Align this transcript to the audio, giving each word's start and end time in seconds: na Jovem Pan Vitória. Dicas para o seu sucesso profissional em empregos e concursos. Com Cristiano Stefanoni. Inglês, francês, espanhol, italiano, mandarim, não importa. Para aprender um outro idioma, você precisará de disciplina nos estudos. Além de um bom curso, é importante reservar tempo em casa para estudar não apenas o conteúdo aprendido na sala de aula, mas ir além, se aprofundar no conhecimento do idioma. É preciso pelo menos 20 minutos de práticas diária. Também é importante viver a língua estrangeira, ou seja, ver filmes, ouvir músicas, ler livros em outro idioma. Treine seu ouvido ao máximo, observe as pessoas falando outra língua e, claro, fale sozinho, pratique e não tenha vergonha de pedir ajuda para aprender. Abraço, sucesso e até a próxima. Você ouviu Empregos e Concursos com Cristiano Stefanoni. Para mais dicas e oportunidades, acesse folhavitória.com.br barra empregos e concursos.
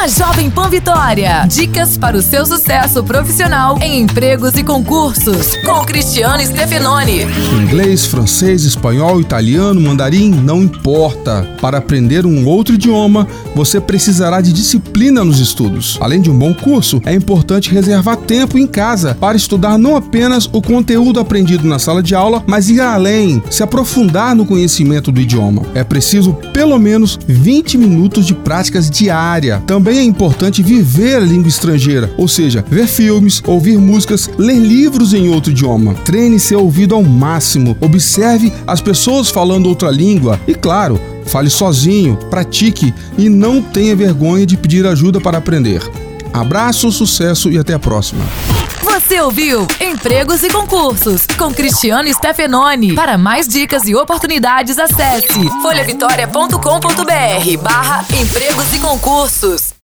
na 0.00 0.08
Jovem 0.08 0.48
Pan 0.48 0.70
Vitória. 0.70 1.44
Dicas 1.46 1.98
para 1.98 2.16
o 2.16 2.22
seu 2.22 2.46
sucesso 2.46 3.04
profissional 3.04 3.78
em 3.82 4.00
empregos 4.00 4.54
e 4.54 4.64
concursos. 4.64 5.54
Com 5.56 5.84
Cristiano 5.84 6.42
Stefanoni. 6.42 7.26
Inglês, 7.62 8.06
francês, 8.06 8.64
espanhol, 8.64 9.20
italiano, 9.20 9.78
mandarim, 9.78 10.30
não 10.30 10.62
importa. 10.62 11.46
Para 11.60 11.76
aprender 11.76 12.24
um 12.24 12.46
outro 12.46 12.76
idioma, 12.76 13.28
você 13.54 13.78
precisará 13.78 14.40
de 14.40 14.54
disciplina 14.54 15.22
nos 15.22 15.38
estudos. 15.38 15.98
Além 16.00 16.22
de 16.22 16.30
um 16.30 16.38
bom 16.38 16.54
curso, 16.54 17.02
é 17.04 17.12
importante 17.12 17.70
reservar 17.70 18.16
tempo 18.16 18.56
em 18.56 18.66
casa 18.66 19.14
para 19.20 19.36
estudar 19.36 19.76
não 19.76 19.96
apenas 19.96 20.48
o 20.50 20.62
conteúdo 20.62 21.20
aprendido 21.20 21.68
na 21.68 21.78
sala 21.78 22.02
de 22.02 22.14
aula, 22.14 22.42
mas 22.46 22.70
ir 22.70 22.80
além, 22.80 23.42
se 23.50 23.62
aprofundar 23.62 24.34
no 24.34 24.46
conhecimento 24.46 25.12
do 25.12 25.20
idioma. 25.20 25.60
É 25.74 25.84
preciso 25.84 26.32
pelo 26.54 26.78
menos 26.78 27.18
20 27.28 27.76
minutos 27.76 28.24
de 28.24 28.32
práticas 28.32 28.88
diária. 28.88 29.62
Também 29.66 29.89
é 29.98 30.02
importante 30.02 30.62
viver 30.62 31.16
a 31.16 31.20
língua 31.20 31.48
estrangeira, 31.48 32.12
ou 32.16 32.28
seja, 32.28 32.64
ver 32.68 32.86
filmes, 32.86 33.42
ouvir 33.46 33.78
músicas, 33.78 34.30
ler 34.38 34.58
livros 34.58 35.14
em 35.14 35.28
outro 35.28 35.50
idioma. 35.50 35.94
Treine 35.94 36.38
seu 36.38 36.60
ouvido 36.60 36.94
ao 36.94 37.02
máximo, 37.02 37.76
observe 37.80 38.52
as 38.66 38.80
pessoas 38.80 39.30
falando 39.30 39.68
outra 39.68 39.90
língua 39.90 40.40
e, 40.46 40.54
claro, 40.54 41.00
fale 41.26 41.50
sozinho, 41.50 42.16
pratique 42.28 42.92
e 43.16 43.28
não 43.28 43.62
tenha 43.62 43.96
vergonha 43.96 44.46
de 44.46 44.56
pedir 44.56 44.86
ajuda 44.86 45.20
para 45.20 45.38
aprender. 45.38 45.80
Abraço, 46.32 46.90
sucesso 46.92 47.50
e 47.50 47.58
até 47.58 47.74
a 47.74 47.78
próxima. 47.78 48.24
Você 48.82 49.20
ouviu 49.20 49.66
Empregos 49.80 50.42
e 50.42 50.48
Concursos 50.48 51.26
com 51.36 51.52
Cristiano 51.52 52.12
Stefanoni. 52.12 52.94
Para 52.94 53.18
mais 53.18 53.46
dicas 53.46 53.86
e 53.86 53.94
oportunidades, 53.94 54.78
acesse 54.78 55.50
folhavitória.com.br 55.62 57.62
barra 57.62 58.04
empregos 58.14 58.72
e 58.72 58.78
concursos. 58.78 59.74